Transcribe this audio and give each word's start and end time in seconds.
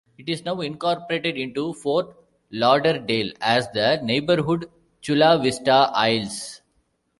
It 0.17 0.29
is 0.29 0.43
now 0.43 0.61
incorporated 0.61 1.37
into 1.37 1.73
Fort 1.75 2.15
Lauderdale, 2.49 3.31
as 3.39 3.69
the 3.71 3.99
neighborhood, 4.01 4.67
Chula 4.99 5.37
Vista 5.39 5.91
Isles. 5.93 6.61